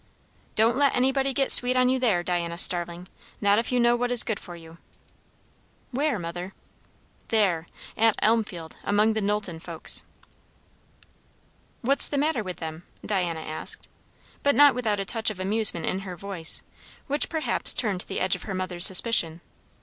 "Don't 0.55 0.77
let 0.77 0.95
anybody 0.95 1.31
get 1.31 1.51
sweet 1.51 1.75
on 1.75 1.87
you 1.87 1.99
there, 1.99 2.23
Diana 2.23 2.57
Starling; 2.57 3.07
not 3.39 3.59
if 3.59 3.71
you 3.71 3.79
know 3.79 3.95
what 3.95 4.09
is 4.11 4.23
good 4.23 4.39
for 4.39 4.55
you." 4.55 4.79
"Where, 5.91 6.17
mother?" 6.17 6.55
"There. 7.27 7.67
At 7.95 8.15
Elmfield. 8.17 8.77
Among 8.83 9.13
the 9.13 9.21
Knowlton 9.21 9.59
folks." 9.59 10.01
"What's 11.81 12.07
the 12.09 12.17
matter 12.17 12.41
with 12.41 12.57
them?" 12.57 12.81
Diana 13.05 13.41
asked; 13.41 13.87
but 14.41 14.55
not 14.55 14.73
without 14.73 14.99
a 14.99 15.05
touch 15.05 15.29
of 15.29 15.39
amusement 15.39 15.85
in 15.85 15.99
her 15.99 16.15
voice, 16.17 16.63
which 17.05 17.29
perhaps 17.29 17.75
turned 17.75 18.01
the 18.01 18.19
edge 18.19 18.35
of 18.35 18.41
her 18.49 18.55
mother's 18.55 18.87
suspicion. 18.87 19.39